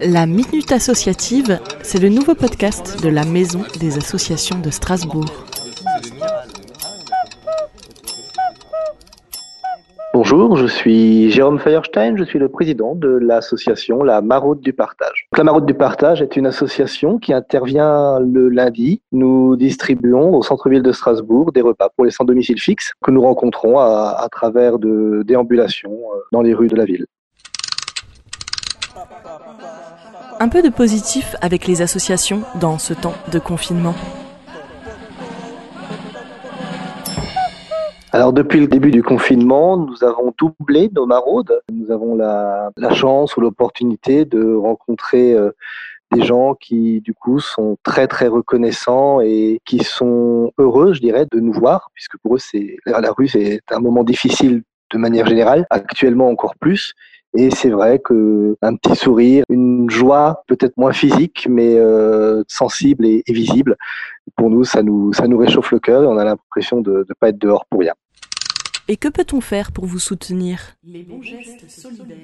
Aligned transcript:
La 0.00 0.26
Minute 0.26 0.72
Associative, 0.72 1.58
c'est 1.82 1.98
le 1.98 2.10
nouveau 2.10 2.34
podcast 2.34 3.02
de 3.02 3.08
la 3.08 3.24
Maison 3.24 3.60
des 3.80 3.96
associations 3.96 4.58
de 4.58 4.68
Strasbourg. 4.68 5.24
Bonjour, 10.12 10.56
je 10.56 10.66
suis 10.66 11.30
Jérôme 11.30 11.58
Feuerstein, 11.58 12.16
je 12.16 12.24
suis 12.24 12.38
le 12.38 12.50
président 12.50 12.94
de 12.94 13.08
l'association 13.08 14.02
La 14.02 14.20
Maraude 14.20 14.60
du 14.60 14.74
Partage. 14.74 15.28
La 15.36 15.44
Maraude 15.44 15.64
du 15.64 15.74
Partage 15.74 16.20
est 16.20 16.36
une 16.36 16.46
association 16.46 17.18
qui 17.18 17.32
intervient 17.32 18.18
le 18.20 18.50
lundi. 18.50 19.00
Nous 19.12 19.56
distribuons 19.56 20.34
au 20.34 20.42
centre-ville 20.42 20.82
de 20.82 20.92
Strasbourg 20.92 21.52
des 21.52 21.62
repas 21.62 21.88
pour 21.96 22.04
les 22.04 22.10
sans 22.10 22.24
domicile 22.24 22.60
fixe 22.60 22.92
que 23.02 23.10
nous 23.10 23.22
rencontrons 23.22 23.78
à, 23.78 24.16
à 24.18 24.28
travers 24.28 24.78
de 24.78 25.22
déambulations 25.26 25.92
euh, 25.92 26.18
dans 26.32 26.42
les 26.42 26.52
rues 26.52 26.68
de 26.68 26.76
la 26.76 26.84
ville. 26.84 27.06
Un 30.38 30.48
peu 30.48 30.62
de 30.62 30.68
positif 30.68 31.34
avec 31.40 31.66
les 31.66 31.82
associations 31.82 32.42
dans 32.60 32.78
ce 32.78 32.94
temps 32.94 33.14
de 33.32 33.38
confinement. 33.38 33.94
Alors 38.12 38.32
depuis 38.32 38.60
le 38.60 38.66
début 38.66 38.90
du 38.90 39.02
confinement, 39.02 39.76
nous 39.76 40.02
avons 40.04 40.32
doublé 40.38 40.90
nos 40.94 41.04
maraudes. 41.04 41.60
Nous 41.72 41.90
avons 41.90 42.14
la, 42.14 42.70
chance 42.94 43.36
ou 43.36 43.40
l'opportunité 43.40 44.24
de 44.24 44.54
rencontrer 44.54 45.34
euh, 45.34 45.50
des 46.12 46.22
gens 46.22 46.54
qui 46.54 47.00
du 47.00 47.14
coup 47.14 47.40
sont 47.40 47.76
très 47.82 48.06
très 48.06 48.28
reconnaissants 48.28 49.20
et 49.20 49.60
qui 49.64 49.84
sont 49.84 50.52
heureux, 50.58 50.94
je 50.94 51.00
dirais, 51.00 51.26
de 51.30 51.40
nous 51.40 51.52
voir, 51.52 51.90
puisque 51.94 52.16
pour 52.18 52.36
eux 52.36 52.38
c'est 52.38 52.76
la 52.86 53.12
rue 53.12 53.28
c'est 53.28 53.60
un 53.70 53.80
moment 53.80 54.04
difficile 54.04 54.62
de 54.92 54.98
manière 54.98 55.26
générale, 55.26 55.66
actuellement 55.70 56.28
encore 56.28 56.54
plus. 56.56 56.94
Et 57.36 57.50
c'est 57.50 57.68
vrai 57.68 57.98
que 57.98 58.56
un 58.62 58.76
petit 58.76 58.96
sourire, 58.96 59.44
une 59.50 59.90
joie 59.90 60.42
peut-être 60.46 60.76
moins 60.76 60.92
physique, 60.92 61.46
mais 61.50 61.74
euh, 61.76 62.42
sensible 62.48 63.04
et, 63.04 63.22
et, 63.26 63.32
visible, 63.32 63.76
pour 64.36 64.48
nous, 64.48 64.64
ça 64.64 64.82
nous, 64.82 65.12
ça 65.12 65.28
nous 65.28 65.36
réchauffe 65.36 65.70
le 65.70 65.78
cœur 65.78 66.02
et 66.02 66.06
on 66.06 66.16
a 66.16 66.24
l'impression 66.24 66.80
de 66.80 67.04
ne 67.08 67.14
pas 67.20 67.28
être 67.28 67.38
dehors 67.38 67.66
pour 67.66 67.80
rien. 67.80 67.92
Et 68.88 68.96
que 68.96 69.08
peut-on 69.08 69.40
faire 69.40 69.72
pour 69.72 69.84
vous 69.84 69.98
soutenir? 69.98 70.76
Les 70.84 71.02
bons 71.02 71.20
gestes 71.20 71.68
solidaires. 71.68 72.16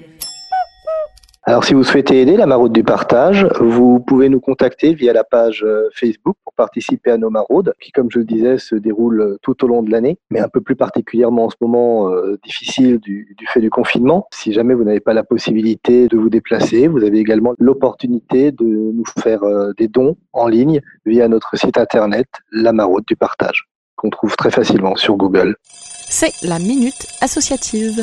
Alors, 1.45 1.65
si 1.65 1.73
vous 1.73 1.83
souhaitez 1.83 2.21
aider 2.21 2.37
la 2.37 2.45
maraude 2.45 2.71
du 2.71 2.85
partage, 2.85 3.45
vous 3.59 3.99
pouvez 3.99 4.29
nous 4.29 4.39
contacter 4.39 4.93
via 4.93 5.11
la 5.11 5.25
page 5.25 5.65
Facebook 5.93 6.37
pour 6.41 6.53
participer 6.53 7.11
à 7.11 7.17
nos 7.17 7.29
maraudes, 7.29 7.73
qui, 7.81 7.91
comme 7.91 8.09
je 8.09 8.19
le 8.19 8.23
disais, 8.23 8.57
se 8.57 8.75
déroulent 8.75 9.37
tout 9.41 9.61
au 9.65 9.67
long 9.67 9.83
de 9.83 9.91
l'année, 9.91 10.17
mais 10.29 10.39
un 10.39 10.47
peu 10.47 10.61
plus 10.61 10.77
particulièrement 10.77 11.45
en 11.45 11.49
ce 11.49 11.57
moment 11.59 12.09
euh, 12.09 12.39
difficile 12.45 12.97
du, 12.99 13.35
fait 13.49 13.59
du 13.59 13.69
confinement. 13.69 14.25
Si 14.33 14.53
jamais 14.53 14.73
vous 14.73 14.85
n'avez 14.85 15.01
pas 15.01 15.13
la 15.13 15.25
possibilité 15.25 16.07
de 16.07 16.17
vous 16.17 16.29
déplacer, 16.29 16.87
vous 16.87 17.03
avez 17.03 17.19
également 17.19 17.53
l'opportunité 17.59 18.53
de 18.53 18.63
nous 18.63 19.03
faire 19.21 19.43
euh, 19.43 19.73
des 19.77 19.89
dons 19.89 20.15
en 20.31 20.47
ligne 20.47 20.79
via 21.05 21.27
notre 21.27 21.57
site 21.57 21.77
internet 21.77 22.27
La 22.53 22.71
Maraude 22.71 23.03
du 23.05 23.17
Partage, 23.17 23.67
qu'on 23.97 24.09
trouve 24.09 24.37
très 24.37 24.49
facilement 24.49 24.95
sur 24.95 25.17
Google. 25.17 25.57
C'est 25.65 26.31
la 26.47 26.59
Minute 26.59 27.05
Associative. 27.19 28.01